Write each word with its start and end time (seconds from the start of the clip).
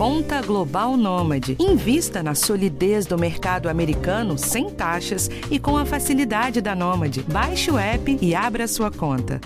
Conta 0.00 0.40
Global 0.40 0.96
Nômade. 0.96 1.58
Invista 1.60 2.22
na 2.22 2.34
solidez 2.34 3.04
do 3.04 3.18
mercado 3.18 3.68
americano 3.68 4.38
sem 4.38 4.70
taxas 4.70 5.28
e 5.50 5.58
com 5.58 5.76
a 5.76 5.84
facilidade 5.84 6.62
da 6.62 6.74
Nômade. 6.74 7.22
Baixe 7.24 7.70
o 7.70 7.78
app 7.78 8.18
e 8.18 8.34
abra 8.34 8.66
sua 8.66 8.90
conta. 8.90 9.38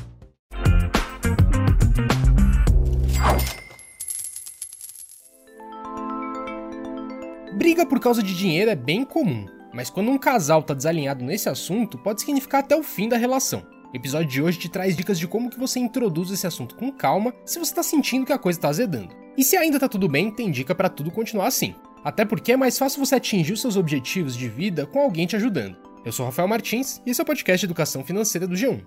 Briga 7.58 7.84
por 7.84 7.98
causa 7.98 8.22
de 8.22 8.32
dinheiro 8.32 8.70
é 8.70 8.76
bem 8.76 9.04
comum, 9.04 9.46
mas 9.74 9.90
quando 9.90 10.08
um 10.08 10.18
casal 10.18 10.60
está 10.60 10.72
desalinhado 10.72 11.24
nesse 11.24 11.48
assunto, 11.48 11.98
pode 11.98 12.20
significar 12.20 12.60
até 12.60 12.76
o 12.76 12.84
fim 12.84 13.08
da 13.08 13.16
relação. 13.16 13.73
O 13.94 13.96
episódio 13.96 14.28
de 14.28 14.42
hoje 14.42 14.58
te 14.58 14.68
traz 14.68 14.96
dicas 14.96 15.16
de 15.16 15.28
como 15.28 15.48
que 15.48 15.56
você 15.56 15.78
introduz 15.78 16.28
esse 16.32 16.44
assunto 16.44 16.74
com 16.74 16.90
calma 16.90 17.32
se 17.46 17.60
você 17.60 17.70
está 17.70 17.80
sentindo 17.80 18.26
que 18.26 18.32
a 18.32 18.38
coisa 18.38 18.58
está 18.58 18.68
azedando. 18.68 19.14
E 19.38 19.44
se 19.44 19.56
ainda 19.56 19.78
tá 19.78 19.88
tudo 19.88 20.08
bem, 20.08 20.32
tem 20.32 20.50
dica 20.50 20.74
para 20.74 20.88
tudo 20.88 21.12
continuar 21.12 21.46
assim. 21.46 21.76
Até 22.02 22.24
porque 22.24 22.50
é 22.50 22.56
mais 22.56 22.76
fácil 22.76 22.98
você 22.98 23.14
atingir 23.14 23.52
os 23.52 23.60
seus 23.60 23.76
objetivos 23.76 24.36
de 24.36 24.48
vida 24.48 24.84
com 24.84 24.98
alguém 24.98 25.28
te 25.28 25.36
ajudando. 25.36 25.76
Eu 26.04 26.10
sou 26.10 26.26
Rafael 26.26 26.48
Martins 26.48 27.00
e 27.06 27.10
esse 27.10 27.20
é 27.20 27.22
o 27.22 27.26
podcast 27.26 27.60
de 27.60 27.66
Educação 27.66 28.02
Financeira 28.02 28.48
do 28.48 28.56
G1. 28.56 28.84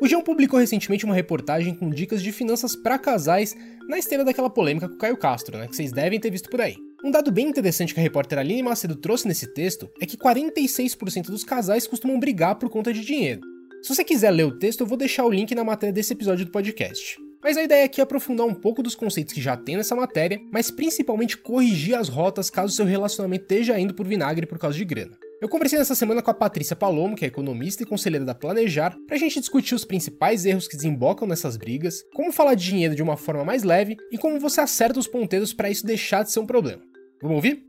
O 0.00 0.06
G1 0.06 0.22
publicou 0.22 0.60
recentemente 0.60 1.04
uma 1.04 1.16
reportagem 1.16 1.74
com 1.74 1.90
dicas 1.90 2.22
de 2.22 2.30
finanças 2.30 2.76
para 2.76 2.96
casais 2.96 3.56
na 3.88 3.98
esteira 3.98 4.24
daquela 4.24 4.48
polêmica 4.48 4.88
com 4.88 4.94
o 4.94 4.98
Caio 4.98 5.16
Castro, 5.16 5.58
né, 5.58 5.66
que 5.66 5.74
vocês 5.74 5.90
devem 5.90 6.20
ter 6.20 6.30
visto 6.30 6.48
por 6.48 6.60
aí. 6.60 6.83
Um 7.04 7.10
dado 7.10 7.30
bem 7.30 7.46
interessante 7.46 7.92
que 7.92 8.00
a 8.00 8.02
repórter 8.02 8.38
Aline 8.38 8.62
Macedo 8.62 8.96
trouxe 8.96 9.28
nesse 9.28 9.46
texto 9.46 9.90
é 10.00 10.06
que 10.06 10.16
46% 10.16 11.26
dos 11.26 11.44
casais 11.44 11.86
costumam 11.86 12.18
brigar 12.18 12.54
por 12.54 12.70
conta 12.70 12.94
de 12.94 13.04
dinheiro. 13.04 13.42
Se 13.82 13.94
você 13.94 14.02
quiser 14.02 14.30
ler 14.30 14.44
o 14.44 14.58
texto, 14.58 14.80
eu 14.80 14.86
vou 14.86 14.96
deixar 14.96 15.26
o 15.26 15.30
link 15.30 15.54
na 15.54 15.62
matéria 15.62 15.92
desse 15.92 16.14
episódio 16.14 16.46
do 16.46 16.50
podcast. 16.50 17.18
Mas 17.42 17.58
a 17.58 17.62
ideia 17.62 17.84
aqui 17.84 18.00
é 18.00 18.04
aprofundar 18.04 18.46
um 18.46 18.54
pouco 18.54 18.82
dos 18.82 18.94
conceitos 18.94 19.34
que 19.34 19.42
já 19.42 19.54
tem 19.54 19.76
nessa 19.76 19.94
matéria, 19.94 20.40
mas 20.50 20.70
principalmente 20.70 21.36
corrigir 21.36 21.94
as 21.94 22.08
rotas 22.08 22.48
caso 22.48 22.74
seu 22.74 22.86
relacionamento 22.86 23.42
esteja 23.42 23.78
indo 23.78 23.92
por 23.92 24.06
vinagre 24.06 24.46
por 24.46 24.58
causa 24.58 24.78
de 24.78 24.84
grana. 24.86 25.18
Eu 25.42 25.48
conversei 25.50 25.78
nessa 25.78 25.94
semana 25.94 26.22
com 26.22 26.30
a 26.30 26.34
Patrícia 26.34 26.74
Palomo, 26.74 27.16
que 27.16 27.26
é 27.26 27.28
economista 27.28 27.82
e 27.82 27.86
conselheira 27.86 28.24
da 28.24 28.34
Planejar, 28.34 28.96
pra 29.06 29.18
gente 29.18 29.40
discutir 29.40 29.74
os 29.74 29.84
principais 29.84 30.46
erros 30.46 30.66
que 30.66 30.74
desembocam 30.74 31.28
nessas 31.28 31.58
brigas, 31.58 32.02
como 32.14 32.32
falar 32.32 32.54
de 32.54 32.64
dinheiro 32.64 32.94
de 32.94 33.02
uma 33.02 33.18
forma 33.18 33.44
mais 33.44 33.62
leve 33.62 33.94
e 34.10 34.16
como 34.16 34.40
você 34.40 34.62
acerta 34.62 34.98
os 34.98 35.06
ponteiros 35.06 35.52
para 35.52 35.68
isso 35.68 35.84
deixar 35.84 36.22
de 36.22 36.32
ser 36.32 36.40
um 36.40 36.46
problema. 36.46 36.93
Vamos 37.24 37.36
ouvir? 37.36 37.64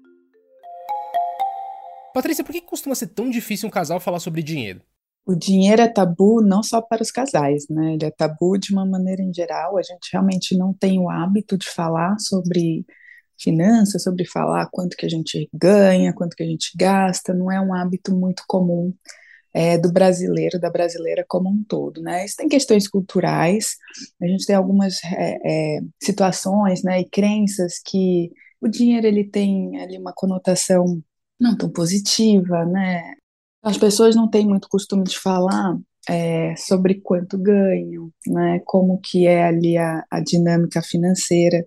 Patrícia, 2.13 2.43
por 2.43 2.51
que 2.51 2.59
costuma 2.59 2.93
ser 2.93 3.07
tão 3.07 3.29
difícil 3.29 3.69
um 3.69 3.71
casal 3.71 4.01
falar 4.01 4.19
sobre 4.19 4.43
dinheiro? 4.43 4.81
O 5.25 5.33
dinheiro 5.33 5.81
é 5.81 5.87
tabu 5.87 6.41
não 6.41 6.61
só 6.61 6.81
para 6.81 7.01
os 7.01 7.09
casais, 7.09 7.65
né? 7.69 7.93
Ele 7.93 8.03
é 8.03 8.11
tabu 8.11 8.57
de 8.57 8.73
uma 8.73 8.85
maneira 8.85 9.21
em 9.21 9.33
geral. 9.33 9.77
A 9.77 9.81
gente 9.81 10.09
realmente 10.11 10.57
não 10.57 10.73
tem 10.73 10.99
o 10.99 11.09
hábito 11.09 11.57
de 11.57 11.69
falar 11.69 12.19
sobre 12.19 12.85
finanças, 13.39 14.03
sobre 14.03 14.25
falar 14.25 14.67
quanto 14.69 14.97
que 14.97 15.05
a 15.05 15.09
gente 15.09 15.49
ganha, 15.53 16.11
quanto 16.11 16.35
que 16.35 16.43
a 16.43 16.47
gente 16.47 16.73
gasta. 16.77 17.33
Não 17.33 17.49
é 17.49 17.59
um 17.61 17.73
hábito 17.73 18.13
muito 18.13 18.43
comum 18.45 18.93
é, 19.53 19.77
do 19.77 19.89
brasileiro, 19.89 20.59
da 20.59 20.69
brasileira 20.69 21.23
como 21.25 21.49
um 21.49 21.63
todo, 21.63 22.01
né? 22.01 22.25
Isso 22.25 22.35
tem 22.35 22.49
questões 22.49 22.89
culturais. 22.89 23.77
A 24.21 24.27
gente 24.27 24.45
tem 24.45 24.55
algumas 24.57 25.01
é, 25.05 25.37
é, 25.45 25.81
situações, 26.03 26.83
né, 26.83 26.99
e 26.99 27.09
crenças 27.09 27.79
que 27.79 28.33
o 28.61 28.67
dinheiro 28.67 29.07
ele 29.07 29.23
tem 29.23 29.79
ali 29.81 29.97
uma 29.97 30.13
conotação 30.13 31.01
não 31.39 31.57
tão 31.57 31.69
positiva, 31.69 32.65
né? 32.65 33.13
As 33.63 33.77
pessoas 33.77 34.15
não 34.15 34.29
têm 34.29 34.47
muito 34.47 34.69
costume 34.69 35.03
de 35.03 35.17
falar 35.19 35.77
é, 36.09 36.55
sobre 36.55 37.01
quanto 37.01 37.37
ganham, 37.37 38.11
né? 38.27 38.59
Como 38.65 38.99
que 38.99 39.27
é 39.27 39.43
ali 39.45 39.77
a, 39.77 40.03
a 40.09 40.19
dinâmica 40.21 40.81
financeira 40.81 41.65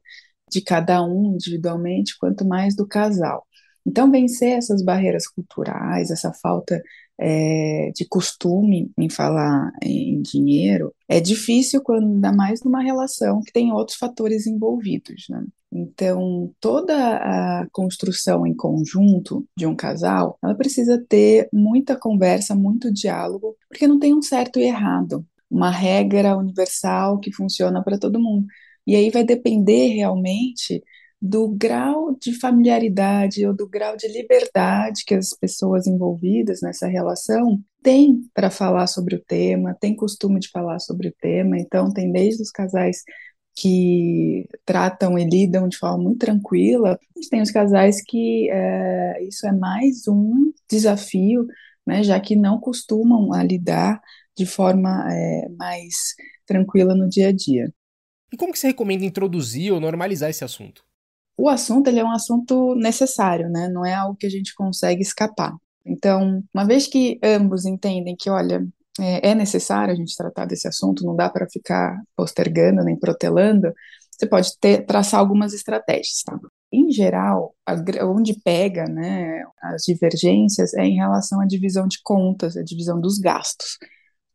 de 0.51 0.63
cada 0.63 1.03
um 1.05 1.35
individualmente, 1.35 2.17
quanto 2.19 2.47
mais 2.47 2.75
do 2.75 2.87
casal. 2.87 3.47
Então, 3.87 4.11
vencer 4.11 4.59
essas 4.59 4.83
barreiras 4.83 5.27
culturais, 5.27 6.11
essa 6.11 6.33
falta 6.43 6.83
é, 7.19 7.91
de 7.95 8.07
costume 8.07 8.91
em 8.97 9.11
falar 9.11 9.73
em 9.83 10.23
dinheiro, 10.23 10.95
é 11.09 11.21
difícil 11.21 11.83
quando 11.83 12.07
ainda 12.07 12.33
mais 12.33 12.63
numa 12.63 12.83
relação 12.83 13.41
que 13.43 13.53
tem 13.53 13.73
outros 13.73 13.97
fatores 13.97 14.47
envolvidos, 14.47 15.27
né? 15.29 15.45
Então, 15.71 16.51
toda 16.61 16.95
a 17.17 17.67
construção 17.71 18.47
em 18.47 18.55
conjunto 18.55 19.47
de 19.57 19.67
um 19.67 19.77
casal, 19.77 20.39
ela 20.43 20.55
precisa 20.55 21.05
ter 21.09 21.49
muita 21.53 21.95
conversa, 21.97 22.55
muito 22.55 22.93
diálogo, 22.93 23.55
porque 23.69 23.87
não 23.87 23.99
tem 23.99 24.15
um 24.15 24.23
certo 24.23 24.59
e 24.59 24.63
errado, 24.63 25.27
uma 25.51 25.71
regra 25.71 26.37
universal 26.37 27.19
que 27.19 27.33
funciona 27.33 27.83
para 27.83 27.99
todo 27.99 28.21
mundo. 28.21 28.47
E 28.87 28.97
aí 28.97 29.11
vai 29.11 29.25
depender 29.25 29.89
realmente 29.89 30.83
do 31.21 31.49
grau 31.49 32.17
de 32.21 32.33
familiaridade 32.39 33.45
ou 33.45 33.53
do 33.53 33.69
grau 33.69 33.97
de 33.97 34.07
liberdade 34.09 35.05
que 35.05 35.15
as 35.15 35.31
pessoas 35.31 35.87
envolvidas 35.87 36.61
nessa 36.63 36.87
relação 36.87 37.61
têm 37.83 38.23
para 38.33 38.51
falar 38.51 38.87
sobre 38.87 39.17
o 39.17 39.25
tema, 39.25 39.77
têm 39.81 39.97
costume 39.97 40.39
de 40.39 40.49
falar 40.49 40.79
sobre 40.79 41.09
o 41.09 41.15
tema. 41.21 41.59
Então, 41.59 41.93
tem 41.93 42.13
desde 42.13 42.43
os 42.43 42.51
casais 42.51 43.03
que 43.57 44.49
tratam 44.65 45.19
e 45.19 45.25
lidam 45.25 45.69
de 45.69 45.77
forma 45.77 45.99
muito 45.99 46.19
tranquila, 46.19 46.99
tem 47.29 47.43
os 47.43 47.51
casais 47.51 48.01
que 48.01 48.49
é, 48.51 49.25
isso 49.25 49.47
é 49.49 49.53
mais 49.53 50.07
um 50.07 50.53
desafio, 50.71 51.45
né, 51.85 52.05
já 52.05 52.21
que 52.21 52.37
não 52.37 52.61
costumam 52.61 53.31
lidar 53.43 54.01
de 54.37 54.47
forma 54.47 55.05
é, 55.13 55.49
mais 55.59 56.15
tranquila 56.47 56.95
no 56.95 57.09
dia 57.09 57.29
a 57.29 57.33
dia. 57.33 57.73
E 58.33 58.37
como 58.37 58.53
que 58.53 58.59
você 58.61 58.69
recomenda 58.69 59.05
introduzir 59.05 59.73
ou 59.73 59.81
normalizar 59.81 60.31
esse 60.31 60.45
assunto? 60.45 60.85
O 61.39 61.49
assunto 61.49 61.87
ele 61.87 62.01
é 62.01 62.05
um 62.05 62.11
assunto 62.11 62.75
necessário, 62.75 63.49
né? 63.49 63.69
Não 63.69 63.87
é 63.87 63.95
algo 63.95 64.17
que 64.17 64.27
a 64.27 64.31
gente 64.31 64.53
consegue 64.57 65.01
escapar. 65.03 65.55
Então, 65.87 66.43
uma 66.53 66.67
vez 66.67 66.89
que 66.89 67.19
ambos 67.23 67.65
entendem 67.65 68.17
que, 68.19 68.29
olha, 68.29 68.67
é, 69.01 69.31
é 69.31 69.35
necessário 69.37 69.93
a 69.93 69.97
gente 69.97 70.17
tratar 70.17 70.47
desse 70.47 70.67
assunto, 70.67 71.05
não 71.05 71.15
dá 71.15 71.31
para 71.31 71.49
ficar 71.49 71.97
postergando 72.17 72.83
nem 72.83 72.99
protelando, 72.99 73.73
você 74.11 74.27
pode 74.27 74.59
ter, 74.59 74.85
traçar 74.85 75.21
algumas 75.21 75.55
estratégias, 75.55 76.23
tá? 76.25 76.37
Em 76.73 76.91
geral, 76.91 77.55
a, 77.65 77.77
onde 78.05 78.35
pega 78.43 78.85
né, 78.87 79.43
as 79.63 79.83
divergências 79.83 80.75
é 80.75 80.85
em 80.85 80.97
relação 80.97 81.41
à 81.41 81.47
divisão 81.47 81.87
de 81.87 81.99
contas, 82.03 82.57
a 82.57 82.65
divisão 82.65 83.01
dos 83.01 83.19
gastos. 83.19 83.79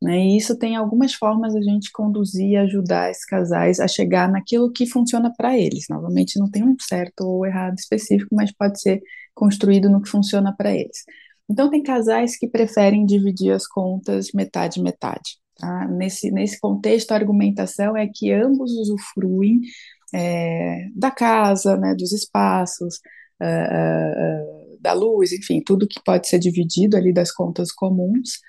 Né, 0.04 0.20
e 0.20 0.38
isso 0.38 0.58
tem 0.58 0.76
algumas 0.76 1.14
formas 1.14 1.56
a 1.56 1.62
gente 1.62 1.90
conduzir 1.94 2.50
e 2.50 2.58
ajudar 2.58 3.10
esses 3.10 3.24
casais 3.24 3.80
a 3.80 3.88
chegar 3.88 4.30
naquilo 4.30 4.70
que 4.70 4.86
funciona 4.86 5.32
para 5.34 5.58
eles. 5.58 5.86
Novamente, 5.90 6.38
não 6.38 6.52
tem 6.52 6.62
um 6.62 6.76
certo 6.78 7.22
ou 7.22 7.46
errado 7.46 7.78
específico, 7.80 8.36
mas 8.36 8.52
pode 8.52 8.82
ser 8.82 9.02
construído 9.34 9.90
no 9.90 10.02
que 10.02 10.10
funciona 10.10 10.54
para 10.54 10.74
eles. 10.74 11.06
Então, 11.50 11.70
tem 11.70 11.82
casais 11.82 12.38
que 12.38 12.50
preferem 12.50 13.06
dividir 13.06 13.54
as 13.54 13.66
contas 13.66 14.34
metade-metade. 14.34 15.38
Tá? 15.58 15.88
Nesse, 15.88 16.32
nesse 16.32 16.60
contexto, 16.60 17.14
a 17.14 17.16
argumentação 17.16 17.96
é 17.96 18.06
que 18.14 18.30
ambos 18.34 18.74
usufruem 18.74 19.62
é, 20.14 20.88
da 20.94 21.12
casa, 21.12 21.78
né, 21.78 21.96
dos 21.96 22.12
espaços, 22.12 22.96
uh, 23.42 23.46
uh, 23.46 24.63
da 24.84 24.94
luz, 24.94 25.32
enfim, 25.32 25.62
tudo 25.66 25.88
que 25.88 26.02
pode 26.04 26.28
ser 26.28 26.38
dividido 26.38 26.98
ali 26.98 27.14
das 27.14 27.32
contas 27.32 27.72
comuns. 27.72 28.40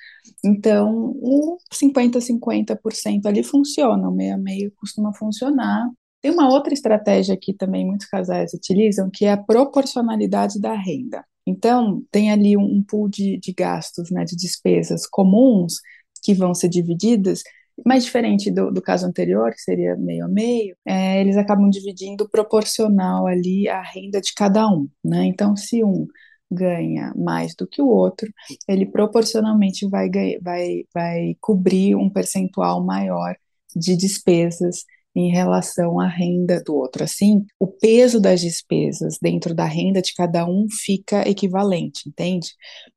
Então, 0.45 1.15
o 1.23 1.57
50-50% 1.73 3.27
ali 3.27 3.43
funciona, 3.43 4.09
o 4.09 4.15
meio 4.15 4.35
a 4.35 4.39
meio 4.39 4.73
costuma 4.77 5.15
funcionar. 5.15 5.89
Tem 6.21 6.33
uma 6.33 6.53
outra 6.53 6.75
estratégia 6.75 7.37
que 7.41 7.55
também 7.55 7.87
muitos 7.87 8.07
casais 8.07 8.53
utilizam, 8.53 9.09
que 9.13 9.25
é 9.25 9.33
a 9.33 9.43
proporcionalidade 9.43 10.61
da 10.61 10.75
renda. 10.75 11.25
Então, 11.47 12.03
tem 12.11 12.33
ali 12.33 12.57
um 12.57 12.83
pool 12.83 13.09
de, 13.09 13.39
de 13.39 13.53
gastos, 13.53 14.11
né, 14.11 14.25
de 14.25 14.35
despesas 14.35 15.07
comuns 15.07 15.75
que 16.23 16.35
vão 16.35 16.55
ser 16.55 16.69
divididas, 16.69 17.43
mas 17.85 18.05
diferente 18.05 18.51
do, 18.51 18.71
do 18.71 18.83
caso 18.83 19.07
anterior, 19.07 19.51
que 19.53 19.61
seria 19.61 19.97
meio 19.97 20.25
a 20.27 20.29
meio, 20.29 20.77
é, 20.87 21.21
eles 21.21 21.37
acabam 21.37 21.69
dividindo 21.71 22.29
proporcional 22.29 23.27
ali 23.27 23.69
a 23.69 23.83
renda 23.83 24.21
de 24.21 24.33
cada 24.35 24.69
um, 24.69 24.89
né? 25.05 25.25
Então, 25.27 25.57
se 25.57 25.83
um 25.85 26.07
ganha 26.51 27.13
mais 27.17 27.55
do 27.57 27.67
que 27.67 27.83
o 27.83 27.89
outro, 27.89 28.31
ele 28.69 28.87
proporcionalmente 28.87 29.89
vai, 29.89 30.09
vai, 30.43 30.85
vai 30.95 31.37
cobrir 31.41 31.97
um 31.97 32.09
percentual 32.11 32.85
maior 32.85 33.35
de 33.75 33.97
despesas 33.97 34.85
em 35.15 35.31
relação 35.31 36.01
à 36.01 36.09
renda 36.09 36.63
do 36.63 36.75
outro. 36.75 37.05
Assim, 37.05 37.45
o 37.59 37.67
peso 37.67 38.21
das 38.21 38.41
despesas 38.41 39.19
dentro 39.21 39.55
da 39.55 39.65
renda 39.65 40.03
de 40.03 40.13
cada 40.15 40.47
um 40.47 40.67
fica 40.71 41.29
equivalente, 41.29 42.09
entende? 42.09 42.49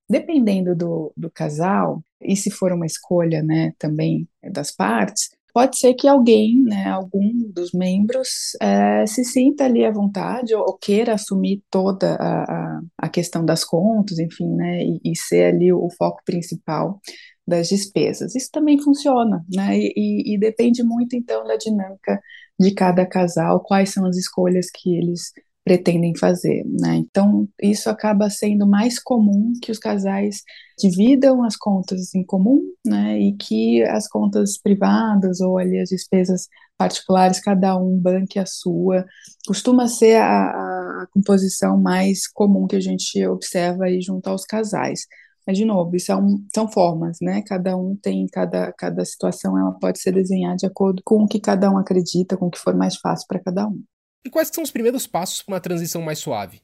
Dependendo 0.09 0.75
do, 0.75 1.13
do 1.15 1.29
casal, 1.29 2.01
e 2.21 2.35
se 2.35 2.49
for 2.49 2.71
uma 2.71 2.85
escolha 2.85 3.43
né, 3.43 3.73
também 3.77 4.27
das 4.51 4.71
partes, 4.71 5.29
pode 5.53 5.77
ser 5.79 5.95
que 5.95 6.07
alguém, 6.07 6.61
né, 6.63 6.87
algum 6.87 7.51
dos 7.51 7.71
membros, 7.71 8.55
é, 8.61 9.05
se 9.07 9.23
sinta 9.23 9.65
ali 9.65 9.83
à 9.83 9.91
vontade 9.91 10.53
ou, 10.53 10.61
ou 10.61 10.77
queira 10.77 11.15
assumir 11.15 11.63
toda 11.69 12.15
a, 12.15 12.43
a, 12.43 12.81
a, 12.97 13.09
questão 13.09 13.43
das 13.43 13.63
contas, 13.63 14.19
enfim, 14.19 14.47
né, 14.49 14.83
e, 14.83 14.99
e 15.03 15.15
ser 15.15 15.55
ali 15.55 15.73
o 15.73 15.89
foco 15.97 16.21
principal 16.23 16.99
das 17.47 17.69
despesas. 17.69 18.35
Isso 18.35 18.49
também 18.51 18.81
funciona, 18.81 19.45
né? 19.53 19.77
E, 19.79 20.35
e, 20.35 20.37
depende 20.37 20.83
muito 20.83 21.15
então 21.15 21.45
da 21.45 21.55
dinâmica 21.55 22.19
de 22.59 22.71
cada 22.71 23.05
casal, 23.05 23.61
quais 23.61 23.89
são 23.91 24.05
as 24.05 24.17
escolhas 24.17 24.69
que 24.69 24.97
eles 24.97 25.31
pretendem 25.63 26.15
fazer, 26.15 26.63
né? 26.65 26.95
Então, 26.95 27.47
isso 27.61 27.89
acaba 27.89 28.29
sendo 28.29 28.65
mais 28.65 28.99
comum 28.99 29.51
que 29.61 29.71
os 29.71 29.77
casais 29.77 30.43
dividam 30.79 31.43
as 31.43 31.57
contas 31.57 32.15
em 32.15 32.23
comum, 32.23 32.61
né? 32.85 33.19
E 33.19 33.33
que 33.35 33.83
as 33.83 34.07
contas 34.07 34.57
privadas 34.57 35.41
ou 35.41 35.57
ali 35.57 35.79
as 35.79 35.89
despesas 35.89 36.47
particulares, 36.77 37.41
cada 37.41 37.77
um 37.77 37.97
banque 37.97 38.39
a 38.39 38.45
sua. 38.45 39.05
Costuma 39.45 39.87
ser 39.87 40.15
a, 40.15 41.03
a 41.03 41.07
composição 41.11 41.77
mais 41.77 42.27
comum 42.27 42.65
que 42.65 42.75
a 42.75 42.81
gente 42.81 43.25
observa 43.27 43.85
aí 43.85 44.01
junto 44.01 44.27
aos 44.27 44.45
casais. 44.45 45.01
Mas, 45.47 45.57
de 45.57 45.63
novo, 45.63 45.95
isso 45.95 46.11
é 46.11 46.15
um, 46.17 46.45
são 46.53 46.67
formas, 46.67 47.19
né? 47.21 47.41
Cada 47.41 47.77
um 47.77 47.95
tem, 47.95 48.27
cada, 48.27 48.73
cada 48.73 49.05
situação 49.05 49.57
ela 49.57 49.71
pode 49.71 49.97
ser 49.99 50.11
desenhada 50.11 50.57
de 50.57 50.65
acordo 50.65 51.01
com 51.05 51.23
o 51.23 51.27
que 51.27 51.39
cada 51.39 51.71
um 51.71 51.77
acredita, 51.77 52.35
com 52.35 52.47
o 52.47 52.51
que 52.51 52.59
for 52.59 52.75
mais 52.75 52.97
fácil 52.97 53.25
para 53.29 53.39
cada 53.39 53.65
um. 53.65 53.81
E 54.25 54.29
quais 54.29 54.51
são 54.53 54.61
os 54.61 54.71
primeiros 54.71 55.07
passos 55.07 55.41
para 55.41 55.53
uma 55.53 55.61
transição 55.61 56.01
mais 56.01 56.19
suave? 56.19 56.61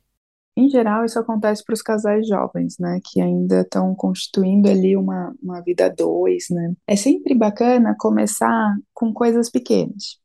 Em 0.56 0.70
geral, 0.70 1.06
isso 1.06 1.18
acontece 1.18 1.64
para 1.64 1.74
os 1.74 1.82
casais 1.82 2.28
jovens, 2.28 2.76
né, 2.78 3.00
que 3.04 3.20
ainda 3.20 3.62
estão 3.62 3.96
constituindo 3.96 4.70
ali 4.70 4.96
uma, 4.96 5.34
uma 5.42 5.62
vida 5.62 5.86
a 5.86 5.90
dois, 5.90 6.46
né. 6.52 6.74
É 6.86 6.96
sempre 6.96 7.34
bacana 7.34 7.96
começar 7.98 8.76
com 8.94 9.12
coisas 9.12 9.50
pequenas, 9.50 10.20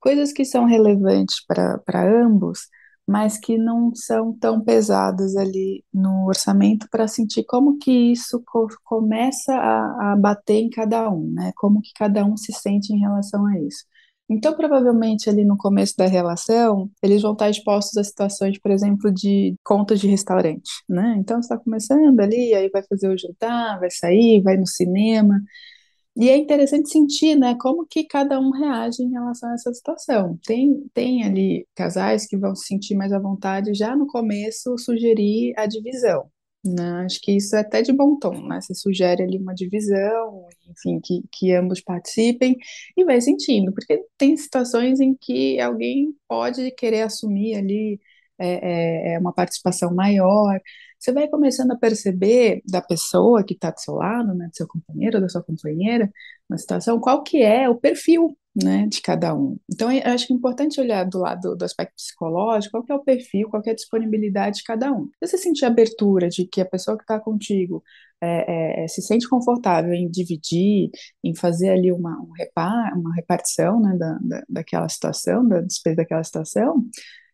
coisas 0.00 0.32
que 0.32 0.44
são 0.44 0.64
relevantes 0.64 1.36
para 1.46 2.24
ambos, 2.24 2.62
mas 3.10 3.36
que 3.36 3.58
não 3.58 3.92
são 3.92 4.32
tão 4.32 4.60
pesadas 4.60 5.34
ali 5.36 5.84
no 5.92 6.28
orçamento 6.28 6.86
para 6.88 7.08
sentir 7.08 7.42
como 7.44 7.76
que 7.76 7.90
isso 8.12 8.40
co 8.46 8.68
começa 8.84 9.52
a, 9.52 10.12
a 10.12 10.16
bater 10.16 10.58
em 10.60 10.70
cada 10.70 11.10
um, 11.10 11.32
né, 11.32 11.50
como 11.56 11.82
que 11.82 11.90
cada 11.96 12.24
um 12.24 12.36
se 12.36 12.52
sente 12.52 12.92
em 12.92 13.00
relação 13.00 13.44
a 13.46 13.58
isso. 13.58 13.84
Então, 14.28 14.54
provavelmente, 14.56 15.28
ali 15.28 15.44
no 15.44 15.56
começo 15.56 15.96
da 15.98 16.06
relação, 16.06 16.88
eles 17.02 17.20
vão 17.22 17.32
estar 17.32 17.50
expostos 17.50 17.96
a 17.98 18.04
situações, 18.04 18.60
por 18.60 18.70
exemplo, 18.70 19.10
de 19.12 19.56
contas 19.64 19.98
de 19.98 20.06
restaurante, 20.06 20.70
né? 20.88 21.16
Então, 21.18 21.42
você 21.42 21.52
está 21.52 21.58
começando 21.58 22.20
ali, 22.20 22.54
aí 22.54 22.70
vai 22.70 22.84
fazer 22.84 23.08
o 23.08 23.18
jantar, 23.18 23.80
vai 23.80 23.90
sair, 23.90 24.40
vai 24.40 24.56
no 24.56 24.68
cinema. 24.68 25.40
E 26.16 26.28
é 26.28 26.36
interessante 26.36 26.90
sentir, 26.90 27.36
né, 27.36 27.56
como 27.60 27.86
que 27.86 28.04
cada 28.04 28.38
um 28.40 28.50
reage 28.50 29.02
em 29.02 29.10
relação 29.10 29.50
a 29.50 29.54
essa 29.54 29.72
situação. 29.72 30.38
Tem, 30.44 30.84
tem 30.92 31.24
ali 31.24 31.66
casais 31.74 32.26
que 32.26 32.36
vão 32.36 32.54
se 32.54 32.66
sentir 32.66 32.94
mais 32.96 33.12
à 33.12 33.18
vontade 33.18 33.74
já 33.74 33.96
no 33.96 34.06
começo 34.06 34.76
sugerir 34.78 35.54
a 35.56 35.66
divisão. 35.66 36.30
Né? 36.64 37.04
Acho 37.06 37.20
que 37.22 37.32
isso 37.36 37.56
é 37.56 37.60
até 37.60 37.80
de 37.80 37.90
bom 37.92 38.18
tom, 38.18 38.46
né? 38.46 38.60
Você 38.60 38.74
sugere 38.74 39.22
ali 39.22 39.38
uma 39.38 39.54
divisão, 39.54 40.46
enfim, 40.68 41.00
que, 41.02 41.22
que 41.32 41.52
ambos 41.54 41.80
participem 41.80 42.54
e 42.96 43.04
vai 43.04 43.18
sentindo, 43.20 43.72
porque 43.72 44.04
tem 44.18 44.36
situações 44.36 45.00
em 45.00 45.14
que 45.18 45.58
alguém 45.58 46.14
pode 46.28 46.70
querer 46.72 47.02
assumir 47.02 47.54
ali 47.56 47.98
é, 48.38 49.12
é, 49.12 49.14
é 49.14 49.18
uma 49.18 49.32
participação 49.32 49.94
maior. 49.94 50.60
Você 51.00 51.12
vai 51.12 51.26
começando 51.28 51.70
a 51.72 51.76
perceber 51.78 52.62
da 52.68 52.82
pessoa 52.82 53.42
que 53.42 53.54
está 53.54 53.70
do 53.70 53.80
seu 53.80 53.94
lado, 53.94 54.34
né, 54.34 54.48
do 54.48 54.56
seu 54.56 54.68
companheiro, 54.68 55.18
da 55.18 55.30
sua 55.30 55.42
companheira, 55.42 56.12
na 56.48 56.58
situação, 56.58 57.00
qual 57.00 57.22
que 57.22 57.42
é 57.42 57.66
o 57.70 57.74
perfil 57.74 58.36
né, 58.54 58.86
de 58.86 59.00
cada 59.00 59.34
um. 59.34 59.56
Então, 59.72 59.90
eu 59.90 60.02
acho 60.04 60.30
é 60.30 60.36
importante 60.36 60.78
olhar 60.78 61.04
do 61.04 61.18
lado 61.18 61.56
do 61.56 61.64
aspecto 61.64 61.94
psicológico, 61.94 62.72
qual 62.72 62.84
que 62.84 62.92
é 62.92 62.94
o 62.94 63.02
perfil, 63.02 63.48
qual 63.48 63.62
que 63.62 63.70
é 63.70 63.72
a 63.72 63.76
disponibilidade 63.76 64.58
de 64.58 64.64
cada 64.64 64.92
um. 64.92 65.08
Você 65.22 65.38
sentir 65.38 65.64
abertura 65.64 66.28
de 66.28 66.44
que 66.46 66.60
a 66.60 66.66
pessoa 66.66 66.98
que 66.98 67.04
está 67.04 67.18
contigo 67.18 67.82
é, 68.20 68.82
é, 68.82 68.84
é, 68.84 68.88
se 68.88 69.00
sente 69.00 69.26
confortável 69.26 69.94
em 69.94 70.10
dividir, 70.10 70.90
em 71.24 71.34
fazer 71.34 71.70
ali 71.70 71.90
uma, 71.90 72.20
um 72.20 72.32
repar, 72.36 72.92
uma 72.94 73.14
repartição 73.14 73.80
né, 73.80 73.96
da, 73.96 74.18
da, 74.20 74.44
daquela 74.48 74.88
situação, 74.88 75.48
da 75.48 75.62
despesa 75.62 75.96
daquela 75.96 76.22
situação, 76.22 76.84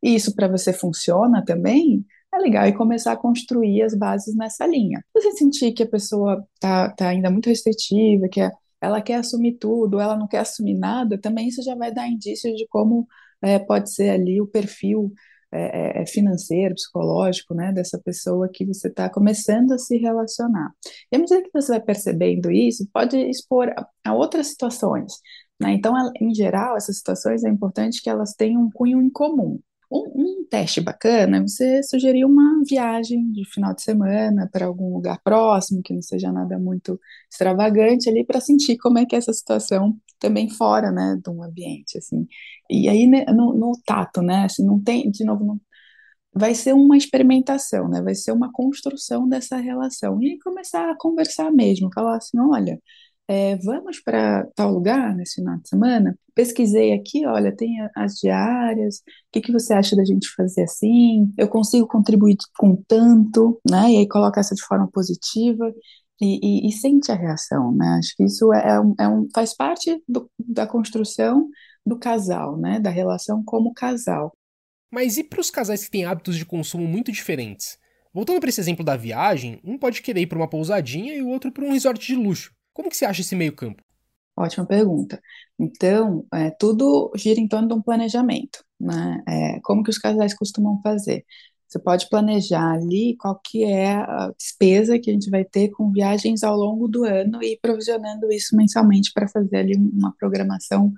e 0.00 0.14
isso 0.14 0.34
para 0.36 0.46
você 0.46 0.72
funciona 0.72 1.44
também, 1.44 2.04
é 2.37 2.38
legal 2.41 2.67
e 2.67 2.73
começar 2.73 3.12
a 3.12 3.17
construir 3.17 3.83
as 3.83 3.94
bases 3.97 4.35
nessa 4.37 4.67
linha. 4.67 5.03
Se 5.17 5.23
você 5.23 5.33
sentir 5.38 5.73
que 5.73 5.83
a 5.83 5.88
pessoa 5.88 6.44
está 6.55 6.91
tá 6.91 7.09
ainda 7.09 7.31
muito 7.31 7.49
restritiva, 7.49 8.29
que 8.29 8.41
é 8.41 8.50
ela 8.81 9.00
quer 9.00 9.17
assumir 9.17 9.55
tudo, 9.59 9.99
ela 10.00 10.17
não 10.17 10.29
quer 10.29 10.38
assumir 10.38 10.75
nada, 10.75 11.19
também 11.19 11.49
isso 11.49 11.62
já 11.62 11.75
vai 11.75 11.93
dar 11.93 12.09
indícios 12.09 12.55
de 12.56 12.67
como 12.69 13.06
é, 13.43 13.59
pode 13.59 13.93
ser 13.93 14.11
ali 14.11 14.41
o 14.41 14.47
perfil 14.47 15.12
é, 15.53 16.00
é, 16.00 16.03
é 16.03 16.06
financeiro, 16.06 16.75
psicológico, 16.75 17.55
né, 17.55 17.73
dessa 17.73 17.99
pessoa 17.99 18.49
que 18.53 18.67
você 18.67 18.88
está 18.88 19.09
começando 19.09 19.73
a 19.73 19.79
se 19.79 19.97
relacionar. 19.97 20.71
E 21.11 21.17
à 21.17 21.19
medida 21.19 21.43
que 21.43 21.50
você 21.53 21.73
vai 21.73 21.81
percebendo 21.81 22.50
isso, 22.50 22.88
pode 22.93 23.17
expor 23.17 23.71
a, 23.71 23.87
a 24.05 24.15
outras 24.15 24.49
situações. 24.49 25.15
Né? 25.61 25.73
Então, 25.73 25.94
em 26.21 26.35
geral, 26.35 26.77
essas 26.77 26.99
situações 26.99 27.44
é 27.44 27.49
importante 27.49 28.03
que 28.03 28.11
elas 28.11 28.35
tenham 28.35 28.62
um 28.62 28.71
cunho 28.71 29.00
em 29.00 29.11
comum. 29.11 29.59
Um, 29.91 30.41
um, 30.41 30.47
teste 30.50 30.81
bacana 30.81 31.38
é 31.38 31.41
você 31.41 31.83
sugerir 31.83 32.25
uma 32.25 32.62
viagem 32.69 33.31
de 33.33 33.44
final 33.53 33.75
de 33.75 33.83
semana 33.83 34.49
para 34.53 34.67
algum 34.67 34.93
lugar 34.94 35.21
próximo, 35.23 35.83
que 35.83 35.94
não 35.94 36.03
seja 36.03 36.33
nada 36.33 36.59
muito 36.59 37.00
extravagante 37.31 38.09
ali, 38.09 38.25
para 38.25 38.41
sentir 38.41 38.77
como 38.79 38.99
é 38.99 39.06
que 39.06 39.15
é 39.15 39.19
essa 39.19 39.33
situação 39.33 39.97
também 40.19 40.49
fora, 40.50 40.91
né, 40.91 41.17
de 41.23 41.31
um 41.31 41.43
ambiente, 41.43 41.99
assim. 41.99 42.27
E 42.71 42.88
aí, 42.88 43.06
né, 43.06 43.25
no, 43.27 43.55
no 43.55 43.73
tato, 43.87 44.23
né, 44.23 44.44
assim, 44.44 44.65
não 44.65 44.83
tem, 44.83 45.11
de 45.11 45.25
novo, 45.25 45.44
não, 45.44 45.61
vai 46.35 46.55
ser 46.55 46.75
uma 46.75 46.97
experimentação, 46.97 47.88
né, 47.88 48.03
vai 48.03 48.15
ser 48.15 48.33
uma 48.33 48.53
construção 48.53 49.29
dessa 49.29 49.56
relação. 49.59 50.21
E 50.23 50.33
aí 50.33 50.38
começar 50.41 50.91
a 50.91 50.97
conversar 50.99 51.50
mesmo, 51.53 51.91
falar 51.94 52.17
assim, 52.17 52.38
olha, 52.41 52.81
é, 53.28 53.56
vamos 53.56 54.00
para 54.00 54.46
tal 54.55 54.73
lugar 54.73 55.14
nesse 55.14 55.37
final 55.37 55.58
de 55.58 55.69
semana? 55.69 56.19
Pesquisei 56.34 56.93
aqui, 56.93 57.26
olha, 57.26 57.55
tem 57.55 57.76
as 57.96 58.14
diárias, 58.14 58.99
o 58.99 59.02
que, 59.32 59.40
que 59.40 59.52
você 59.52 59.75
acha 59.75 59.96
da 59.96 60.05
gente 60.05 60.28
fazer 60.37 60.62
assim? 60.62 61.32
Eu 61.37 61.49
consigo 61.49 61.88
contribuir 61.88 62.37
com 62.56 62.76
tanto, 62.87 63.61
né? 63.69 63.93
E 63.93 63.96
aí 63.99 64.08
coloca 64.08 64.38
essa 64.38 64.55
de 64.55 64.62
forma 64.62 64.88
positiva 64.93 65.73
e, 66.20 66.67
e, 66.67 66.69
e 66.69 66.73
sente 66.73 67.11
a 67.11 67.17
reação, 67.17 67.73
né? 67.73 67.99
Acho 67.99 68.14
que 68.17 68.25
isso 68.25 68.52
é, 68.52 68.70
é, 68.70 68.81
um, 68.81 68.94
é 68.99 69.08
um, 69.08 69.28
faz 69.34 69.55
parte 69.55 70.00
do, 70.08 70.31
da 70.38 70.67
construção 70.67 71.49
do 71.84 71.99
casal, 71.99 72.56
né? 72.56 72.78
Da 72.78 72.90
relação 72.90 73.43
como 73.44 73.75
casal. 73.75 74.32
Mas 74.90 75.17
e 75.17 75.25
para 75.25 75.40
os 75.40 75.50
casais 75.50 75.84
que 75.84 75.90
têm 75.90 76.05
hábitos 76.05 76.37
de 76.37 76.46
consumo 76.46 76.87
muito 76.87 77.11
diferentes? 77.11 77.76
Voltando 78.14 78.40
para 78.40 78.49
esse 78.49 78.61
exemplo 78.61 78.84
da 78.84 78.96
viagem, 78.96 79.61
um 79.64 79.76
pode 79.76 80.00
querer 80.00 80.23
ir 80.23 80.26
para 80.26 80.38
uma 80.38 80.49
pousadinha 80.49 81.14
e 81.14 81.23
o 81.23 81.28
outro 81.28 81.52
para 81.52 81.64
um 81.64 81.73
resort 81.73 82.06
de 82.06 82.14
luxo. 82.14 82.56
Como 82.76 82.90
que 82.90 82.96
você 82.96 83.06
acha 83.06 83.23
esse 83.23 83.34
meio 83.34 83.55
campo? 83.56 83.82
Ótima 84.38 84.67
pergunta. 84.67 85.19
Então, 85.58 86.26
é, 86.31 86.50
tudo 86.50 87.11
gira 87.17 87.40
em 87.40 87.49
torno 87.49 87.67
de 87.69 87.73
um 87.73 87.81
planejamento, 87.81 88.62
né? 88.78 89.23
É, 89.26 89.61
como 89.62 89.83
que 89.83 89.88
os 89.88 89.97
casais 89.97 90.35
costumam 90.35 90.78
fazer? 90.83 91.25
Você 91.66 91.78
pode 91.78 92.06
planejar 92.11 92.75
ali 92.75 93.16
qual 93.18 93.40
que 93.42 93.64
é 93.64 93.95
a 93.95 94.30
despesa 94.38 94.99
que 94.99 95.09
a 95.09 95.14
gente 95.14 95.30
vai 95.30 95.42
ter 95.42 95.71
com 95.71 95.90
viagens 95.90 96.45
ao 96.45 96.54
longo 96.54 96.87
do 96.87 97.04
ano 97.04 97.42
e 97.42 97.59
provisionando 97.62 98.30
isso 98.30 98.54
mensalmente 98.54 99.11
para 99.14 99.26
fazer 99.26 99.56
ali 99.56 99.75
uma 99.75 100.14
programação 100.18 100.92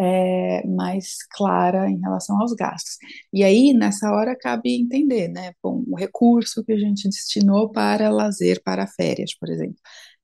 é, 0.00 0.66
mais 0.66 1.18
clara 1.30 1.90
em 1.90 2.00
relação 2.00 2.40
aos 2.40 2.54
gastos. 2.54 2.96
E 3.34 3.44
aí, 3.44 3.74
nessa 3.74 4.10
hora, 4.10 4.34
cabe 4.34 4.80
entender, 4.80 5.28
né? 5.28 5.52
Bom, 5.62 5.84
o 5.86 5.94
recurso 5.94 6.64
que 6.64 6.72
a 6.72 6.78
gente 6.78 7.06
destinou 7.06 7.70
para 7.70 8.08
lazer, 8.08 8.62
para 8.64 8.86
férias, 8.86 9.34
por 9.38 9.50
exemplo 9.50 9.76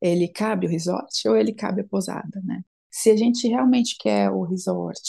ele 0.04 0.28
cabe 0.28 0.66
o 0.66 0.70
resort 0.70 1.26
ou 1.26 1.34
ele 1.34 1.54
cabe 1.54 1.80
a 1.80 1.84
posada, 1.84 2.40
né? 2.44 2.62
Se 2.90 3.10
a 3.10 3.16
gente 3.16 3.48
realmente 3.48 3.96
quer 3.98 4.30
o 4.30 4.42
resort, 4.42 5.00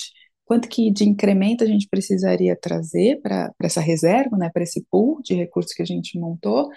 quanto 0.45 0.69
que 0.69 0.89
de 0.89 1.03
incremento 1.03 1.63
a 1.63 1.67
gente 1.67 1.87
precisaria 1.89 2.55
trazer 2.55 3.21
para 3.21 3.53
essa 3.61 3.81
reserva, 3.81 4.37
né, 4.37 4.49
para 4.51 4.63
esse 4.63 4.85
pool 4.89 5.21
de 5.21 5.35
recursos 5.35 5.73
que 5.73 5.83
a 5.83 5.85
gente 5.85 6.17
montou, 6.17 6.69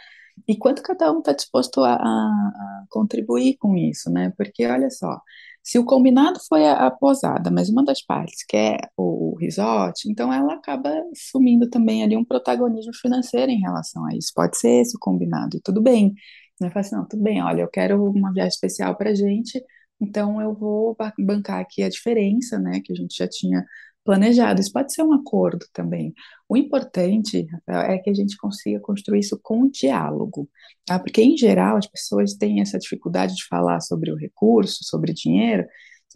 e 0.49 0.57
quanto 0.57 0.83
cada 0.83 1.13
um 1.13 1.19
está 1.21 1.33
disposto 1.33 1.83
a, 1.83 1.95
a, 1.95 2.85
contribuir 2.91 3.57
com 3.59 3.77
isso, 3.77 4.11
né? 4.11 4.33
Porque 4.37 4.67
olha 4.67 4.91
só, 4.91 5.21
se 5.63 5.79
o 5.79 5.85
combinado 5.85 6.39
foi 6.49 6.67
a, 6.67 6.87
a 6.87 6.91
posada, 6.91 7.51
mas 7.51 7.69
uma 7.69 7.85
das 7.85 8.03
partes 8.03 8.45
quer 8.49 8.79
o, 8.97 9.33
o 9.35 9.37
resort, 9.37 10.09
então 10.11 10.33
ela 10.33 10.55
acaba 10.55 10.91
assumindo 11.13 11.69
também 11.71 12.03
ali 12.03 12.17
um 12.17 12.25
protagonismo 12.25 12.93
financeiro 12.95 13.51
em 13.53 13.61
relação 13.61 14.05
a 14.07 14.17
isso. 14.17 14.33
Pode 14.35 14.59
ser 14.59 14.81
esse 14.83 14.97
o 14.97 15.01
combinado, 15.01 15.57
e 15.57 15.61
tudo 15.61 15.81
bem. 15.83 16.15
Né? 16.61 16.71
Fala 16.71 16.81
assim, 16.81 16.97
não, 16.97 17.07
tudo 17.07 17.23
bem, 17.23 17.43
olha, 17.43 17.63
eu 17.63 17.69
quero 17.69 18.03
uma 18.05 18.33
viagem 18.33 18.51
especial 18.51 18.97
para 18.97 19.11
a 19.11 19.15
gente, 19.15 19.63
então 20.01 20.41
eu 20.41 20.55
vou 20.55 20.97
bancar 21.19 21.61
aqui 21.61 21.83
a 21.83 21.89
diferença, 21.89 22.59
né, 22.59 22.81
que 22.85 22.93
a 22.93 22.97
gente 22.97 23.17
já 23.17 23.29
tinha 23.29 23.65
planejado. 24.05 24.61
Isso 24.61 24.73
pode 24.73 24.93
ser 24.93 25.03
um 25.03 25.13
acordo 25.13 25.67
também. 25.73 26.15
O 26.49 26.57
importante 26.57 27.47
é 27.67 27.99
que 27.99 28.09
a 28.09 28.15
gente 28.15 28.37
consiga 28.39 28.81
construir 28.81 29.21
isso 29.21 29.39
com 29.43 29.69
diálogo, 29.69 30.49
tá? 30.87 30.99
Porque, 30.99 31.21
em 31.23 31.37
geral, 31.37 31.77
as 31.77 31.87
pessoas 31.87 32.35
têm 32.35 32.61
essa 32.63 32.79
dificuldade 32.79 33.35
de 33.37 33.47
falar 33.47 33.81
sobre 33.81 34.11
o 34.11 34.17
recurso, 34.17 34.79
sobre 34.83 35.13
dinheiro, 35.13 35.67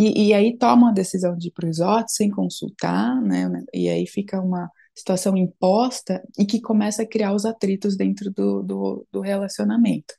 e, 0.00 0.28
e 0.28 0.34
aí 0.34 0.56
tomam 0.56 0.88
a 0.88 0.92
decisão 0.92 1.36
de 1.36 1.48
ir 1.48 1.50
para 1.50 1.64
o 1.64 1.68
resort 1.68 2.10
sem 2.12 2.30
consultar, 2.30 3.20
né? 3.20 3.50
E 3.74 3.90
aí 3.90 4.06
fica 4.06 4.40
uma 4.40 4.70
situação 4.94 5.36
imposta 5.36 6.22
e 6.38 6.44
que 6.44 6.60
começa 6.60 7.02
a 7.02 7.06
criar 7.06 7.34
os 7.34 7.44
atritos 7.44 7.96
dentro 7.96 8.30
do, 8.30 8.62
do, 8.62 9.06
do 9.10 9.20
relacionamento. 9.20 10.14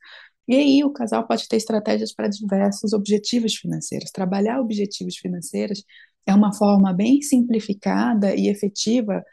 E 0.46 0.56
aí 0.56 0.84
o 0.84 0.92
casal 0.92 1.26
pode 1.26 1.48
ter 1.48 1.56
estratégias 1.56 2.12
para 2.12 2.28
diversos 2.28 2.92
objetivos 2.92 3.54
financeiros. 3.54 4.10
Trabalhar 4.10 4.60
objetivos 4.60 5.16
financeiros 5.16 5.82
é 6.26 6.34
uma 6.34 6.52
forma 6.52 6.92
bem 6.92 7.22
simplificada 7.22 8.34
e 8.34 8.48
efetiva 8.48 9.24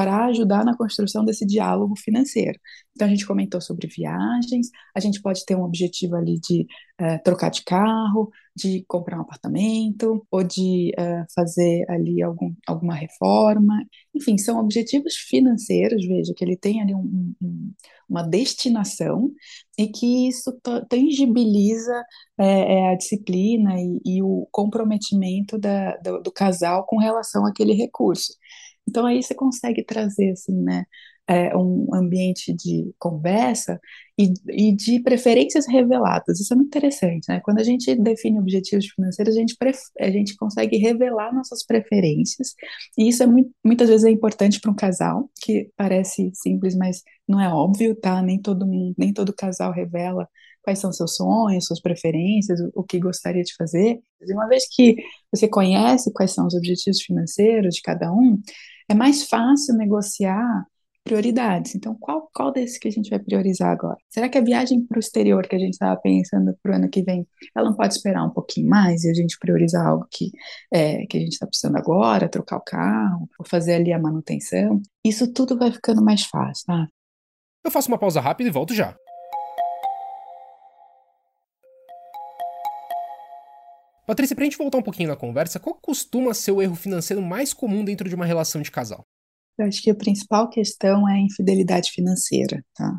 para 0.00 0.24
ajudar 0.28 0.64
na 0.64 0.74
construção 0.74 1.22
desse 1.26 1.44
diálogo 1.44 1.94
financeiro. 1.94 2.58
Então, 2.92 3.06
a 3.06 3.10
gente 3.10 3.26
comentou 3.26 3.60
sobre 3.60 3.86
viagens, 3.86 4.70
a 4.96 5.00
gente 5.00 5.20
pode 5.20 5.44
ter 5.44 5.54
um 5.54 5.62
objetivo 5.62 6.16
ali 6.16 6.40
de 6.40 6.66
uh, 6.98 7.22
trocar 7.22 7.50
de 7.50 7.62
carro, 7.62 8.30
de 8.56 8.82
comprar 8.88 9.18
um 9.18 9.20
apartamento, 9.20 10.26
ou 10.30 10.42
de 10.42 10.90
uh, 10.98 11.26
fazer 11.34 11.84
ali 11.86 12.22
algum, 12.22 12.54
alguma 12.66 12.94
reforma. 12.94 13.74
Enfim, 14.14 14.38
são 14.38 14.58
objetivos 14.58 15.16
financeiros, 15.16 16.06
veja, 16.06 16.32
que 16.34 16.42
ele 16.42 16.56
tem 16.56 16.80
ali 16.80 16.94
um, 16.94 17.34
um, 17.42 17.74
uma 18.08 18.22
destinação 18.22 19.30
e 19.78 19.86
que 19.86 20.28
isso 20.28 20.50
tangibiliza 20.88 22.02
é, 22.38 22.88
a 22.88 22.94
disciplina 22.94 23.74
e, 23.78 24.00
e, 24.02 24.22
o 24.22 24.48
comprometimento 24.50 25.58
da, 25.58 25.94
do, 25.98 26.22
do 26.22 26.32
casal 26.32 26.86
com 26.86 26.96
relação 26.96 27.44
àquele 27.44 27.74
recurso. 27.74 28.32
Então 28.90 29.06
aí 29.06 29.22
você 29.22 29.34
consegue 29.34 29.84
trazer 29.84 30.32
assim, 30.32 30.54
né, 30.62 30.84
é, 31.30 31.56
um 31.56 31.94
ambiente 31.94 32.52
de 32.52 32.92
conversa 32.98 33.80
e, 34.18 34.32
e, 34.48 34.74
de 34.74 35.00
preferências 35.00 35.64
reveladas. 35.68 36.40
Isso 36.40 36.52
é 36.52 36.56
muito 36.56 36.68
interessante, 36.68 37.26
né? 37.28 37.40
Quando 37.44 37.60
a 37.60 37.62
gente 37.62 37.94
define 37.94 38.40
objetivos 38.40 38.86
financeiros, 38.88 39.36
a 39.36 39.38
gente, 39.38 39.56
a 40.00 40.10
gente 40.10 40.36
consegue 40.36 40.76
revelar 40.76 41.32
nossas 41.32 41.64
preferências, 41.64 42.54
e 42.98 43.08
isso 43.08 43.22
é 43.22 43.26
muito, 43.26 43.50
muitas 43.64 43.88
vezes 43.88 44.04
é 44.04 44.10
importante 44.10 44.60
para 44.60 44.72
um 44.72 44.74
casal, 44.74 45.30
que 45.40 45.70
parece 45.76 46.32
simples, 46.34 46.74
mas 46.74 47.02
não 47.28 47.40
é 47.40 47.48
óbvio, 47.48 47.94
tá? 47.94 48.20
Nem 48.20 48.40
todo 48.40 48.66
mundo, 48.66 48.94
nem 48.98 49.12
todo 49.12 49.32
casal 49.32 49.72
revela 49.72 50.28
quais 50.62 50.78
são 50.78 50.92
seus 50.92 51.16
sonhos, 51.16 51.66
suas 51.66 51.80
preferências, 51.80 52.58
o, 52.74 52.82
que 52.82 52.98
gostaria 52.98 53.42
de 53.42 53.54
fazer. 53.54 54.00
E 54.20 54.32
uma 54.32 54.48
vez 54.48 54.64
que 54.68 54.96
você 55.32 55.48
conhece 55.48 56.12
quais 56.12 56.32
são 56.32 56.46
os 56.46 56.54
objetivos 56.54 57.00
financeiros 57.02 57.76
de 57.76 57.82
cada 57.82 58.12
um, 58.12 58.40
é 58.90 58.94
mais 58.94 59.22
fácil 59.22 59.76
negociar 59.76 60.66
prioridades. 61.04 61.76
Então, 61.76 61.94
qual, 61.94 62.28
qual 62.34 62.52
desses 62.52 62.76
que 62.76 62.88
a 62.88 62.90
gente 62.90 63.08
vai 63.08 63.20
priorizar 63.20 63.70
agora? 63.70 63.96
Será 64.08 64.28
que 64.28 64.36
a 64.36 64.42
viagem 64.42 64.84
para 64.84 64.96
o 64.96 65.00
exterior 65.00 65.46
que 65.46 65.54
a 65.54 65.58
gente 65.58 65.74
estava 65.74 65.98
pensando 66.00 66.56
para 66.60 66.72
o 66.72 66.74
ano 66.74 66.90
que 66.90 67.02
vem, 67.02 67.26
ela 67.56 67.70
não 67.70 67.76
pode 67.76 67.94
esperar 67.94 68.24
um 68.24 68.30
pouquinho 68.30 68.68
mais 68.68 69.04
e 69.04 69.10
a 69.10 69.14
gente 69.14 69.38
priorizar 69.38 69.86
algo 69.86 70.06
que, 70.10 70.32
é, 70.72 71.06
que 71.06 71.16
a 71.16 71.20
gente 71.20 71.32
está 71.32 71.46
precisando 71.46 71.76
agora, 71.76 72.28
trocar 72.28 72.56
o 72.56 72.64
carro, 72.64 73.28
ou 73.38 73.46
fazer 73.46 73.74
ali 73.74 73.92
a 73.92 73.98
manutenção? 73.98 74.82
Isso 75.04 75.32
tudo 75.32 75.56
vai 75.56 75.70
ficando 75.70 76.02
mais 76.02 76.24
fácil, 76.24 76.66
tá? 76.66 76.88
Eu 77.64 77.70
faço 77.70 77.88
uma 77.88 77.98
pausa 77.98 78.20
rápida 78.20 78.48
e 78.48 78.52
volto 78.52 78.74
já. 78.74 78.96
Patrícia, 84.10 84.34
pra 84.34 84.44
gente 84.44 84.58
voltar 84.58 84.76
um 84.76 84.82
pouquinho 84.82 85.08
na 85.08 85.14
conversa, 85.14 85.60
qual 85.60 85.78
costuma 85.80 86.34
ser 86.34 86.50
o 86.50 86.60
erro 86.60 86.74
financeiro 86.74 87.22
mais 87.22 87.54
comum 87.54 87.84
dentro 87.84 88.08
de 88.08 88.14
uma 88.16 88.26
relação 88.26 88.60
de 88.60 88.68
casal? 88.68 89.06
Eu 89.56 89.66
acho 89.66 89.80
que 89.80 89.88
a 89.88 89.94
principal 89.94 90.50
questão 90.50 91.08
é 91.08 91.12
a 91.12 91.20
infidelidade 91.20 91.92
financeira, 91.92 92.60
tá? 92.74 92.98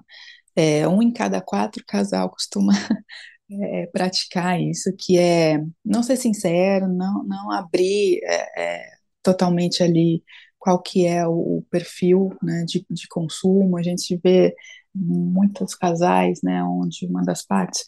É, 0.56 0.88
um 0.88 1.02
em 1.02 1.12
cada 1.12 1.42
quatro 1.42 1.84
casal 1.86 2.30
costuma 2.30 2.72
é, 3.52 3.88
praticar 3.88 4.58
isso, 4.62 4.90
que 4.98 5.18
é 5.18 5.62
não 5.84 6.02
ser 6.02 6.16
sincero, 6.16 6.88
não, 6.88 7.26
não 7.26 7.52
abrir 7.52 8.22
é, 8.24 8.80
é 8.80 8.92
totalmente 9.22 9.84
ali 9.84 10.24
qual 10.58 10.82
que 10.82 11.06
é 11.06 11.28
o, 11.28 11.58
o 11.58 11.66
perfil 11.70 12.34
né, 12.42 12.64
de, 12.66 12.86
de 12.90 13.06
consumo. 13.10 13.78
A 13.78 13.84
gente 13.84 14.18
vê 14.24 14.56
muitos 14.96 15.76
casais, 15.76 16.40
né, 16.42 16.64
onde 16.64 17.06
uma 17.06 17.22
das 17.22 17.46
partes 17.46 17.84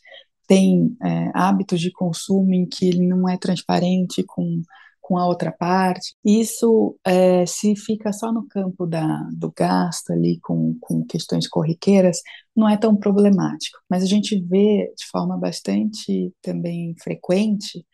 tem 0.48 0.96
é, 1.04 1.32
hábitos 1.34 1.80
de 1.80 1.92
consumo 1.92 2.54
em 2.54 2.66
que 2.66 2.88
ele 2.88 3.06
não 3.08 3.28
é 3.28 3.38
transparente 3.38 4.24
com, 4.24 4.62
com 5.02 5.18
a 5.18 5.28
outra 5.28 5.52
parte. 5.52 6.16
Isso, 6.24 6.98
é, 7.06 7.46
se 7.46 7.76
fica 7.76 8.12
só 8.14 8.32
no 8.32 8.48
campo 8.48 8.86
da, 8.86 9.28
do 9.34 9.52
gasto 9.56 10.12
ali 10.12 10.40
com, 10.42 10.78
com 10.80 11.06
questões 11.06 11.48
corriqueiras, 11.48 12.22
não 12.56 12.68
é 12.68 12.78
tão 12.78 12.96
problemático. 12.96 13.80
Mas 13.90 14.04
a 14.04 14.08
gente 14.08 14.40
vê 14.40 14.94
de 14.98 15.06
forma 15.12 15.38
bastante 15.38 16.34
também 16.42 16.96
frequente 17.02 17.86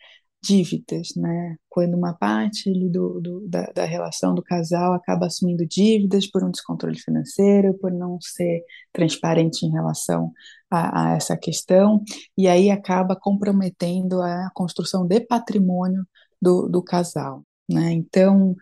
dívidas, 0.41 1.09
né? 1.15 1.57
Quando 1.69 1.95
uma 1.95 2.13
parte 2.13 2.71
do, 2.89 3.19
do, 3.19 3.47
da, 3.47 3.65
da, 3.73 3.85
relação 3.85 4.33
do 4.33 4.41
casal 4.41 4.93
acaba 4.93 5.25
assumindo 5.25 5.65
dívidas 5.65 6.27
por 6.27 6.43
um 6.43 6.51
descontrole 6.51 6.97
financeiro, 6.97 7.73
por 7.77 7.91
não 7.91 8.19
ser 8.21 8.63
transparente 8.93 9.65
em 9.65 9.71
relação 9.71 10.31
a, 10.69 11.11
a 11.11 11.15
essa 11.15 11.37
questão, 11.37 12.03
e 12.37 12.47
aí 12.47 12.69
acaba 12.71 13.15
comprometendo 13.15 14.21
a 14.21 14.49
construção 14.53 15.05
de 15.05 15.19
patrimônio 15.21 16.05
do, 16.41 16.67
do 16.69 16.81
casal, 16.81 17.43
né? 17.69 17.91
Então, 17.91 18.55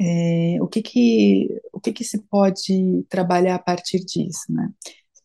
é, 0.00 0.56
o 0.62 0.68
que 0.68 0.82
que 0.82 1.48
o 1.72 1.80
que 1.80 1.92
que 1.92 2.04
se 2.04 2.18
pode 2.22 3.04
trabalhar 3.08 3.56
a 3.56 3.58
partir 3.58 3.98
disso, 4.00 4.50
né? 4.50 4.70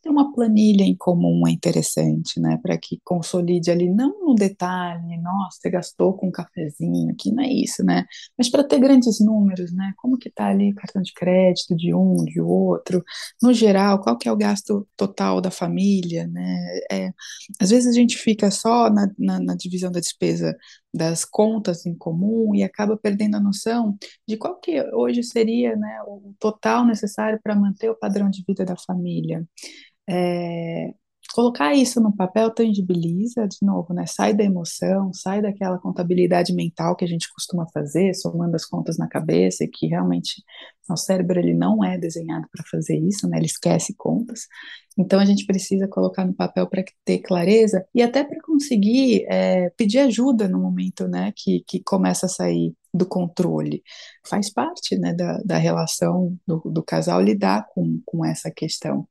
Ter 0.06 0.10
uma 0.10 0.32
planilha 0.32 0.84
em 0.84 0.96
comum 0.96 1.48
é 1.48 1.52
interessante, 1.52 2.40
né? 2.40 2.60
Para 2.62 2.78
que 2.78 3.02
consolide 3.04 3.72
ali, 3.72 3.90
não 3.90 4.20
no 4.24 4.36
detalhe, 4.36 5.18
nossa, 5.18 5.58
você 5.60 5.70
gastou 5.70 6.14
com 6.14 6.28
um 6.28 6.32
cafezinho, 6.32 7.12
aqui 7.12 7.32
não 7.32 7.44
é 7.44 7.48
isso, 7.48 7.84
né? 7.84 8.06
Mas 8.38 8.48
para 8.48 8.64
ter 8.64 8.80
grandes 8.80 9.20
números, 9.20 9.74
né? 9.74 9.94
Como 9.98 10.18
que 10.18 10.30
tá 10.30 10.48
ali 10.48 10.72
o 10.72 10.76
cartão 10.76 11.02
de 11.02 11.12
crédito 11.12 11.76
de 11.76 11.94
um, 11.94 12.24
de 12.24 12.40
outro, 12.40 13.04
no 13.42 13.52
geral, 13.52 14.00
qual 14.00 14.16
que 14.18 14.30
é 14.30 14.32
o 14.32 14.38
gasto 14.38 14.88
total 14.96 15.42
da 15.42 15.50
família, 15.50 16.28
né? 16.28 16.80
É, 16.92 17.12
às 17.60 17.72
vezes 17.72 17.88
a 17.90 18.00
gente 18.00 18.16
fica 18.18 18.52
só 18.52 18.90
na, 18.92 19.08
na, 19.18 19.40
na 19.40 19.56
divisão 19.56 19.92
da 19.92 20.00
despesa 20.00 20.56
das 20.94 21.26
contas 21.26 21.86
em 21.86 21.96
comum 21.96 22.56
e 22.56 22.64
acaba 22.64 22.96
perdendo 22.96 23.36
a 23.36 23.40
noção 23.40 23.98
de 24.28 24.38
qual 24.38 24.60
que 24.60 24.82
hoje 24.94 25.24
seria 25.24 25.76
né, 25.76 26.00
o 26.08 26.34
total 26.40 26.86
necessário 26.86 27.40
para 27.44 27.56
manter 27.56 27.90
o 27.90 27.96
padrão 27.96 28.30
de 28.30 28.44
vida 28.48 28.64
da 28.64 28.76
família. 28.78 29.46
É, 30.08 30.94
colocar 31.34 31.74
isso 31.74 32.00
no 32.00 32.16
papel 32.16 32.50
tangibiliza, 32.50 33.48
de 33.48 33.58
novo, 33.62 33.94
né? 33.94 34.06
Sai 34.06 34.34
da 34.34 34.44
emoção, 34.44 35.12
sai 35.14 35.42
daquela 35.42 35.78
contabilidade 35.78 36.54
mental 36.54 36.96
que 36.96 37.04
a 37.04 37.08
gente 37.08 37.32
costuma 37.34 37.68
fazer, 37.74 38.14
somando 38.14 38.56
as 38.56 38.66
contas 38.66 38.98
na 38.98 39.08
cabeça, 39.08 39.64
e 39.66 39.68
que 39.68 39.88
realmente 39.88 40.44
nosso 40.88 41.06
cérebro 41.06 41.40
ele 41.40 41.54
não 41.54 41.84
é 41.84 41.98
desenhado 41.98 42.48
para 42.52 42.64
fazer 42.70 42.98
isso, 43.00 43.28
né? 43.28 43.38
Ele 43.38 43.48
esquece 43.48 43.94
contas. 43.98 44.48
Então 44.98 45.20
a 45.20 45.26
gente 45.26 45.46
precisa 45.46 45.88
colocar 45.88 46.26
no 46.26 46.34
papel 46.34 46.68
para 46.70 46.84
ter 47.04 47.20
clareza 47.20 47.86
e 47.94 48.02
até 48.02 48.24
para 48.24 48.42
conseguir 48.42 49.26
é, 49.28 49.70
pedir 49.72 50.00
ajuda 50.00 50.48
no 50.48 50.60
momento, 50.60 51.08
né? 51.08 51.34
Que, 51.36 51.64
que 51.68 51.82
começa 51.84 52.28
a 52.28 52.30
sair 52.30 52.74
do 52.96 53.06
controle. 53.06 53.84
Faz 54.28 54.52
parte 54.52 54.98
né, 54.98 55.14
da, 55.14 55.38
da 55.46 55.58
relação 55.58 56.38
do, 56.48 56.62
do 56.66 56.84
casal 56.84 57.22
lidar 57.22 57.66
com, 57.74 58.02
com 58.06 58.26
essa 58.26 58.52
questão 58.52 59.08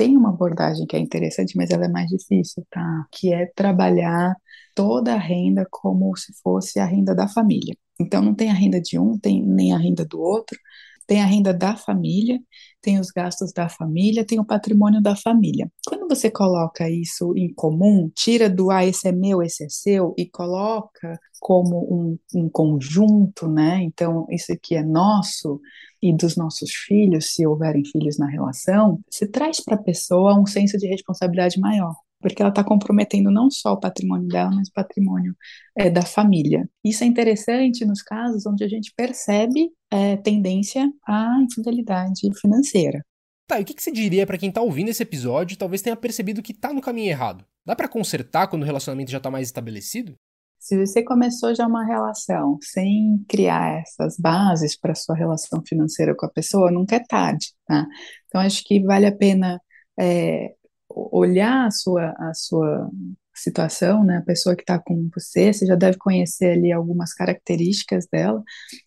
tem 0.00 0.16
uma 0.16 0.30
abordagem 0.30 0.86
que 0.86 0.96
é 0.96 0.98
interessante, 0.98 1.54
mas 1.56 1.68
ela 1.68 1.84
é 1.84 1.88
mais 1.88 2.08
difícil, 2.08 2.66
tá? 2.70 3.04
Que 3.12 3.34
é 3.34 3.44
trabalhar 3.54 4.34
toda 4.74 5.12
a 5.14 5.18
renda 5.18 5.66
como 5.70 6.16
se 6.16 6.32
fosse 6.42 6.80
a 6.80 6.86
renda 6.86 7.14
da 7.14 7.28
família. 7.28 7.76
Então 8.00 8.22
não 8.22 8.34
tem 8.34 8.50
a 8.50 8.54
renda 8.54 8.80
de 8.80 8.98
um, 8.98 9.18
tem 9.18 9.44
nem 9.44 9.74
a 9.74 9.78
renda 9.78 10.04
do 10.06 10.18
outro, 10.18 10.58
tem 11.06 11.20
a 11.20 11.26
renda 11.26 11.52
da 11.52 11.76
família, 11.76 12.40
tem 12.80 12.98
os 12.98 13.10
gastos 13.10 13.52
da 13.52 13.68
família, 13.68 14.24
tem 14.24 14.40
o 14.40 14.44
patrimônio 14.44 15.00
da 15.00 15.14
família. 15.14 15.70
Quando 15.86 16.08
você 16.08 16.30
coloca 16.30 16.88
isso 16.88 17.32
em 17.36 17.52
comum, 17.52 18.10
tira 18.14 18.48
do 18.48 18.70
ah, 18.70 18.84
esse 18.84 19.08
é 19.08 19.12
meu, 19.12 19.42
esse 19.42 19.64
é 19.64 19.68
seu, 19.68 20.14
e 20.16 20.28
coloca 20.28 21.18
como 21.40 21.78
um, 21.92 22.18
um 22.34 22.48
conjunto, 22.48 23.48
né? 23.48 23.82
Então, 23.82 24.26
isso 24.30 24.52
aqui 24.52 24.74
é 24.74 24.82
nosso 24.82 25.60
e 26.02 26.14
dos 26.14 26.36
nossos 26.36 26.70
filhos, 26.72 27.34
se 27.34 27.46
houverem 27.46 27.84
filhos 27.84 28.18
na 28.18 28.26
relação, 28.26 29.00
se 29.10 29.26
traz 29.26 29.60
para 29.60 29.74
a 29.74 29.82
pessoa 29.82 30.38
um 30.38 30.46
senso 30.46 30.78
de 30.78 30.86
responsabilidade 30.86 31.60
maior 31.60 31.94
porque 32.20 32.42
ela 32.42 32.50
está 32.50 32.62
comprometendo 32.62 33.30
não 33.30 33.50
só 33.50 33.72
o 33.72 33.80
patrimônio 33.80 34.28
dela, 34.28 34.50
mas 34.50 34.68
o 34.68 34.72
patrimônio 34.72 35.34
é, 35.76 35.90
da 35.90 36.02
família. 36.02 36.68
Isso 36.84 37.02
é 37.02 37.06
interessante 37.06 37.84
nos 37.84 38.02
casos 38.02 38.46
onde 38.46 38.62
a 38.62 38.68
gente 38.68 38.92
percebe 38.94 39.70
é, 39.90 40.16
tendência 40.18 40.90
à 41.06 41.38
infidelidade 41.42 42.28
financeira. 42.40 43.04
Tá, 43.46 43.58
e 43.58 43.62
o 43.62 43.66
que, 43.66 43.74
que 43.74 43.82
você 43.82 43.90
diria 43.90 44.26
para 44.26 44.38
quem 44.38 44.50
está 44.50 44.60
ouvindo 44.60 44.90
esse 44.90 45.02
episódio 45.02 45.54
e 45.54 45.58
talvez 45.58 45.82
tenha 45.82 45.96
percebido 45.96 46.42
que 46.42 46.52
está 46.52 46.72
no 46.72 46.80
caminho 46.80 47.08
errado? 47.08 47.44
Dá 47.66 47.74
para 47.74 47.88
consertar 47.88 48.46
quando 48.46 48.62
o 48.62 48.66
relacionamento 48.66 49.10
já 49.10 49.18
está 49.18 49.30
mais 49.30 49.48
estabelecido? 49.48 50.14
Se 50.58 50.78
você 50.78 51.02
começou 51.02 51.54
já 51.54 51.66
uma 51.66 51.84
relação 51.84 52.58
sem 52.62 53.24
criar 53.26 53.80
essas 53.80 54.16
bases 54.18 54.78
para 54.78 54.94
sua 54.94 55.16
relação 55.16 55.62
financeira 55.66 56.14
com 56.14 56.26
a 56.26 56.30
pessoa, 56.30 56.70
nunca 56.70 56.96
é 56.96 57.00
tarde, 57.00 57.46
tá? 57.66 57.86
Então 58.26 58.40
acho 58.40 58.62
que 58.64 58.80
vale 58.84 59.06
a 59.06 59.16
pena 59.16 59.60
é, 59.98 60.54
olhar 60.90 61.66
a 61.66 61.70
sua, 61.70 62.10
a 62.18 62.34
sua 62.34 62.90
situação, 63.34 64.04
né, 64.04 64.18
a 64.18 64.22
pessoa 64.22 64.54
que 64.56 64.62
está 64.62 64.78
com 64.78 65.08
você, 65.14 65.52
você 65.52 65.64
já 65.66 65.74
deve 65.74 65.96
conhecer 65.98 66.52
ali 66.58 66.72
algumas 66.72 67.14
características 67.14 68.06
dela 68.12 68.42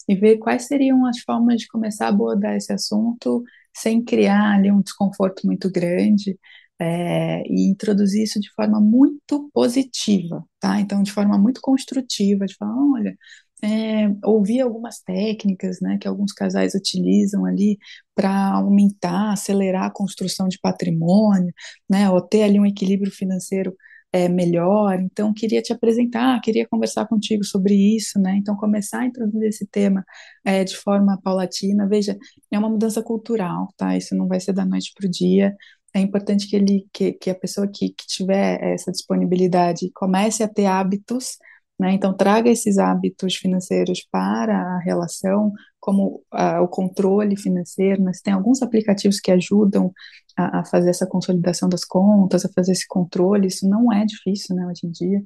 e 0.08 0.16
ver 0.16 0.38
quais 0.38 0.68
seriam 0.68 1.06
as 1.06 1.20
formas 1.20 1.62
de 1.62 1.68
começar 1.68 2.06
a 2.08 2.10
abordar 2.10 2.56
esse 2.56 2.72
assunto 2.74 3.44
sem 3.76 4.04
criar 4.04 4.54
ali 4.56 4.72
um 4.72 4.82
desconforto 4.82 5.46
muito 5.48 5.72
grande 5.72 6.38
é, 6.80 7.42
e 7.48 7.70
introduzir 7.70 8.24
isso 8.24 8.40
de 8.40 8.52
forma 8.54 8.80
muito 8.82 9.50
positiva, 9.54 10.44
tá? 10.60 10.80
Então, 10.80 11.02
de 11.04 11.12
forma 11.12 11.38
muito 11.38 11.62
construtiva, 11.62 12.46
de 12.46 12.56
falar, 12.56 12.76
olha, 12.94 13.16
é, 13.64 14.10
ouvir 14.26 14.60
algumas 14.62 15.00
técnicas 15.00 15.80
né, 15.82 15.98
que 16.00 16.08
alguns 16.08 16.34
casais 16.34 16.76
utilizam 16.76 17.46
ali 17.46 17.78
para 18.14 18.52
aumentar, 18.56 19.32
acelerar 19.32 19.86
a 19.86 19.92
construção 19.92 20.50
de 20.50 20.60
patrimônio, 20.60 21.54
né, 21.90 22.10
ou 22.10 22.22
ter 22.22 22.44
ali 22.44 22.60
um 22.60 22.66
equilíbrio 22.66 23.12
financeiro 23.12 23.74
é, 24.12 24.28
melhor. 24.30 25.00
Então, 25.00 25.34
queria 25.34 25.62
te 25.62 25.72
apresentar, 25.74 26.40
queria 26.42 26.68
conversar 26.68 27.08
contigo 27.08 27.44
sobre 27.44 27.74
isso, 27.74 28.20
né? 28.20 28.36
Então, 28.38 28.56
começar 28.56 29.00
a 29.00 29.06
introduzir 29.06 29.48
esse 29.48 29.66
tema 29.66 30.06
é, 30.46 30.64
de 30.64 30.76
forma 30.78 31.20
paulatina. 31.24 31.88
Veja, 31.88 32.16
é 32.52 32.60
uma 32.60 32.70
mudança 32.70 33.02
cultural, 33.02 33.70
tá? 33.76 33.98
Isso 33.98 34.16
não 34.16 34.28
vai 34.28 34.40
ser 34.40 34.54
da 34.54 34.66
noite 34.66 34.92
para 34.96 35.08
o 35.08 35.10
dia. 35.10 35.56
É 35.96 36.00
importante 36.00 36.48
que 36.48 36.56
ele, 36.56 36.88
que, 36.94 37.14
que 37.14 37.30
a 37.30 37.36
pessoa 37.36 37.68
que, 37.68 37.90
que 37.90 38.06
tiver 38.08 38.62
essa 38.62 38.92
disponibilidade 38.92 39.90
comece 39.94 40.44
a 40.44 40.48
ter 40.48 40.66
hábitos 40.68 41.38
né? 41.80 41.94
Então, 41.94 42.16
traga 42.16 42.50
esses 42.50 42.78
hábitos 42.78 43.36
financeiros 43.36 44.06
para 44.12 44.56
a 44.56 44.80
relação, 44.80 45.52
como 45.80 46.24
uh, 46.34 46.62
o 46.62 46.68
controle 46.68 47.36
financeiro. 47.36 48.04
Mas 48.04 48.22
tem 48.22 48.34
alguns 48.34 48.62
aplicativos 48.62 49.20
que 49.20 49.32
ajudam 49.32 49.92
a, 50.38 50.60
a, 50.60 50.66
fazer 50.66 50.92
essa 50.92 51.08
consolidação 51.08 51.68
das 51.68 51.84
contas, 51.84 52.46
a 52.46 52.50
fazer 52.50 52.74
esse 52.74 52.88
controle. 52.88 53.48
Isso 53.48 53.68
não 53.68 53.92
é 53.92 54.06
difícil 54.06 54.56
né, 54.56 54.66
hoje 54.68 54.86
em 54.86 54.92
dia. 54.92 55.22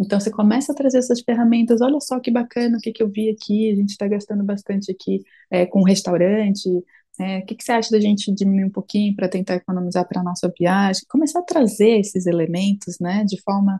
Então, 0.00 0.18
você 0.18 0.30
começa 0.30 0.72
a 0.72 0.74
trazer 0.74 0.98
essas 0.98 1.20
ferramentas. 1.20 1.80
Olha 1.82 2.00
só 2.00 2.18
que 2.18 2.30
bacana 2.30 2.78
o 2.78 2.80
que, 2.80 2.92
que 2.92 3.02
eu 3.02 3.10
vi 3.10 3.30
aqui. 3.30 3.70
A 3.70 3.76
gente 3.76 3.90
está 3.90 4.08
gastando 4.08 4.42
bastante 4.42 4.90
aqui 4.90 5.22
é, 5.50 5.66
com 5.66 5.82
restaurante. 5.82 6.68
É, 7.20 7.38
o 7.40 7.44
que, 7.44 7.54
que 7.54 7.62
você 7.62 7.72
acha 7.72 7.90
da 7.90 8.00
gente 8.00 8.34
diminuir 8.34 8.64
um 8.64 8.70
pouquinho 8.70 9.14
para 9.14 9.28
tentar 9.28 9.56
economizar 9.56 10.08
para 10.08 10.22
a 10.22 10.24
nossa 10.24 10.50
viagem? 10.58 11.02
Começar 11.08 11.40
a 11.40 11.42
trazer 11.42 12.00
esses 12.00 12.24
elementos 12.24 12.96
né, 12.98 13.24
de 13.24 13.38
forma 13.42 13.78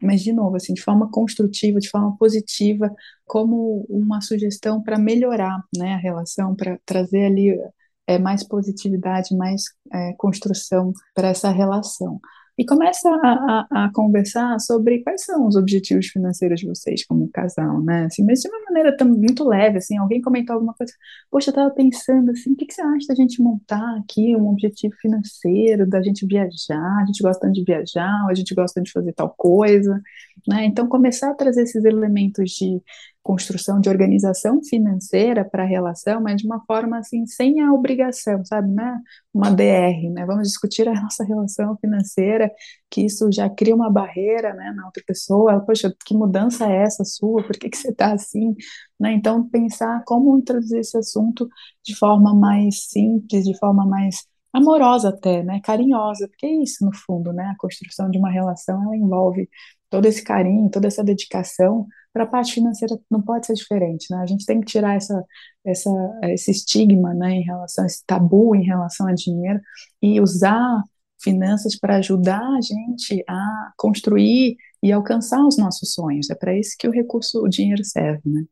mas 0.00 0.22
de 0.22 0.32
novo, 0.32 0.56
assim, 0.56 0.74
de 0.74 0.82
forma 0.82 1.10
construtiva, 1.10 1.80
de 1.80 1.88
forma 1.88 2.16
positiva, 2.16 2.90
como 3.26 3.84
uma 3.88 4.20
sugestão 4.20 4.82
para 4.82 4.98
melhorar, 4.98 5.62
né, 5.76 5.94
a 5.94 5.98
relação, 5.98 6.54
para 6.54 6.78
trazer 6.84 7.26
ali 7.26 7.58
é, 8.06 8.18
mais 8.18 8.46
positividade, 8.46 9.34
mais 9.36 9.64
é, 9.92 10.12
construção 10.14 10.92
para 11.14 11.28
essa 11.28 11.50
relação 11.50 12.20
e 12.58 12.66
começa 12.66 13.08
a, 13.08 13.66
a, 13.70 13.84
a, 13.86 13.92
conversar 13.94 14.58
sobre 14.60 15.02
quais 15.02 15.24
são 15.24 15.46
os 15.46 15.56
objetivos 15.56 16.06
financeiros 16.08 16.60
de 16.60 16.66
vocês 16.66 17.04
como 17.06 17.30
casal, 17.30 17.82
né? 17.82 18.04
Assim, 18.04 18.24
mas 18.24 18.40
de 18.40 18.48
uma 18.48 18.60
maneira 18.64 18.94
tão, 18.94 19.08
muito 19.08 19.42
leve, 19.48 19.78
assim, 19.78 19.96
alguém 19.96 20.20
comentou 20.20 20.54
alguma 20.54 20.74
coisa, 20.74 20.92
poxa, 21.30 21.48
eu 21.48 21.52
estava 21.52 21.70
pensando 21.70 22.30
assim, 22.30 22.52
o 22.52 22.56
que, 22.56 22.66
que 22.66 22.74
você 22.74 22.82
acha 22.82 23.06
da 23.08 23.14
gente 23.14 23.40
montar 23.42 23.96
aqui 23.98 24.36
um 24.36 24.48
objetivo 24.48 24.94
financeiro, 25.00 25.88
da 25.88 26.02
gente 26.02 26.26
viajar, 26.26 26.98
a 27.02 27.06
gente 27.06 27.22
gosta 27.22 27.50
de 27.50 27.64
viajar, 27.64 28.26
a 28.28 28.34
gente 28.34 28.54
gosta 28.54 28.82
de 28.82 28.92
fazer 28.92 29.12
tal 29.14 29.30
coisa, 29.36 30.00
né? 30.46 30.66
Então, 30.66 30.86
começar 30.88 31.30
a 31.30 31.34
trazer 31.34 31.62
esses 31.62 31.84
elementos 31.84 32.50
de 32.50 32.82
construção 33.22 33.80
de 33.80 33.88
organização 33.88 34.62
financeira 34.62 35.44
para 35.44 35.62
a 35.62 35.66
relação, 35.66 36.20
mas 36.20 36.40
de 36.40 36.46
uma 36.46 36.60
forma 36.66 36.98
assim, 36.98 37.24
sem 37.26 37.60
a 37.60 37.72
obrigação, 37.72 38.44
sabe, 38.44 38.68
né? 38.72 38.98
Uma 39.32 39.50
DR, 39.50 40.10
né? 40.12 40.26
Vamos 40.26 40.48
discutir 40.48 40.88
a 40.88 40.92
nossa 41.00 41.24
relação 41.24 41.76
financeira, 41.78 42.50
que 42.90 43.02
isso 43.02 43.30
já 43.32 43.48
cria 43.48 43.74
uma 43.74 43.90
barreira, 43.90 44.52
né, 44.54 44.72
na 44.76 44.86
outra 44.86 45.02
pessoa. 45.06 45.60
Poxa, 45.60 45.94
que 46.04 46.14
mudança 46.14 46.66
é 46.66 46.82
essa 46.82 47.04
sua? 47.04 47.42
Por 47.44 47.56
que 47.56 47.70
que 47.70 47.76
você 47.76 47.90
está 47.90 48.12
assim? 48.12 48.54
Né? 48.98 49.12
Então, 49.12 49.48
pensar 49.48 50.02
como 50.04 50.36
introduzir 50.38 50.80
esse 50.80 50.96
assunto 50.98 51.48
de 51.84 51.94
forma 51.96 52.34
mais 52.34 52.86
simples, 52.90 53.44
de 53.44 53.56
forma 53.58 53.86
mais 53.86 54.26
amorosa 54.52 55.08
até, 55.08 55.42
né, 55.42 55.60
carinhosa, 55.64 56.28
porque 56.28 56.46
é 56.46 56.62
isso 56.62 56.84
no 56.84 56.94
fundo, 56.94 57.32
né, 57.32 57.44
a 57.44 57.56
construção 57.56 58.10
de 58.10 58.18
uma 58.18 58.30
relação, 58.30 58.82
ela 58.82 58.96
envolve 58.96 59.48
todo 59.92 60.06
esse 60.06 60.24
carinho, 60.24 60.70
toda 60.70 60.88
essa 60.88 61.04
dedicação, 61.04 61.86
para 62.14 62.24
a 62.24 62.26
parte 62.26 62.54
financeira 62.54 62.98
não 63.10 63.20
pode 63.20 63.46
ser 63.46 63.52
diferente, 63.52 64.06
né? 64.10 64.22
A 64.22 64.26
gente 64.26 64.46
tem 64.46 64.58
que 64.58 64.64
tirar 64.66 64.96
essa, 64.96 65.22
essa, 65.62 65.90
esse 66.24 66.50
estigma, 66.50 67.12
né, 67.12 67.32
em 67.32 67.42
relação 67.42 67.84
esse 67.84 68.02
tabu 68.06 68.56
em 68.56 68.64
relação 68.64 69.06
a 69.06 69.12
dinheiro 69.12 69.60
e 70.00 70.18
usar 70.18 70.82
finanças 71.22 71.78
para 71.78 71.96
ajudar 71.96 72.40
a 72.40 72.60
gente 72.62 73.22
a 73.28 73.72
construir 73.76 74.56
e 74.82 74.90
alcançar 74.90 75.44
os 75.46 75.58
nossos 75.58 75.92
sonhos. 75.92 76.30
É 76.30 76.34
para 76.34 76.58
isso 76.58 76.74
que 76.78 76.88
o 76.88 76.90
recurso, 76.90 77.42
o 77.42 77.48
dinheiro 77.48 77.84
serve, 77.84 78.22
né? 78.24 78.44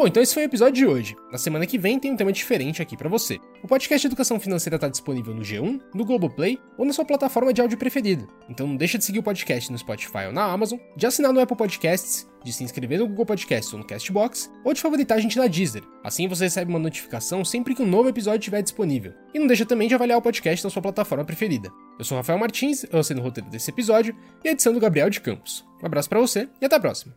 Bom, 0.00 0.06
então 0.06 0.22
esse 0.22 0.32
foi 0.32 0.44
o 0.44 0.46
episódio 0.46 0.72
de 0.72 0.86
hoje. 0.86 1.14
Na 1.30 1.36
semana 1.36 1.66
que 1.66 1.76
vem 1.76 2.00
tem 2.00 2.10
um 2.10 2.16
tema 2.16 2.32
diferente 2.32 2.80
aqui 2.80 2.96
para 2.96 3.06
você. 3.06 3.38
O 3.62 3.68
podcast 3.68 4.06
Educação 4.06 4.40
Financeira 4.40 4.76
está 4.76 4.88
disponível 4.88 5.34
no 5.34 5.42
G1, 5.42 5.78
no 5.94 6.06
Globoplay 6.06 6.58
ou 6.78 6.86
na 6.86 6.92
sua 6.94 7.04
plataforma 7.04 7.52
de 7.52 7.60
áudio 7.60 7.76
preferida. 7.76 8.26
Então 8.48 8.66
não 8.66 8.76
deixa 8.76 8.96
de 8.96 9.04
seguir 9.04 9.18
o 9.18 9.22
podcast 9.22 9.70
no 9.70 9.76
Spotify 9.76 10.24
ou 10.28 10.32
na 10.32 10.42
Amazon, 10.42 10.78
de 10.96 11.06
assinar 11.06 11.34
no 11.34 11.38
Apple 11.38 11.54
Podcasts, 11.54 12.26
de 12.42 12.50
se 12.50 12.64
inscrever 12.64 12.98
no 12.98 13.08
Google 13.08 13.26
Podcasts 13.26 13.70
ou 13.74 13.78
no 13.78 13.84
Castbox, 13.84 14.50
ou 14.64 14.72
de 14.72 14.80
favoritar 14.80 15.18
a 15.18 15.20
gente 15.20 15.36
na 15.36 15.46
Deezer. 15.46 15.82
Assim 16.02 16.26
você 16.26 16.44
recebe 16.44 16.70
uma 16.70 16.78
notificação 16.78 17.44
sempre 17.44 17.74
que 17.74 17.82
um 17.82 17.86
novo 17.86 18.08
episódio 18.08 18.38
estiver 18.38 18.62
disponível. 18.62 19.12
E 19.34 19.38
não 19.38 19.46
deixa 19.46 19.66
também 19.66 19.86
de 19.86 19.94
avaliar 19.94 20.16
o 20.16 20.22
podcast 20.22 20.64
na 20.64 20.70
sua 20.70 20.80
plataforma 20.80 21.26
preferida. 21.26 21.70
Eu 21.98 22.06
sou 22.06 22.16
Rafael 22.16 22.38
Martins, 22.38 22.86
eu 22.90 23.00
assino 23.00 23.20
o 23.20 23.24
roteiro 23.24 23.50
desse 23.50 23.70
episódio 23.70 24.16
e 24.42 24.48
a 24.48 24.52
edição 24.52 24.72
do 24.72 24.80
Gabriel 24.80 25.10
de 25.10 25.20
Campos. 25.20 25.62
Um 25.82 25.84
abraço 25.84 26.08
para 26.08 26.20
você 26.20 26.48
e 26.58 26.64
até 26.64 26.76
a 26.76 26.80
próxima. 26.80 27.12